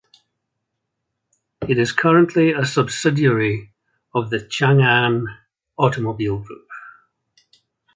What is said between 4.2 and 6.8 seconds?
the Chang'an Automobile Group.